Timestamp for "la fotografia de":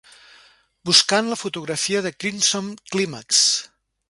1.33-2.13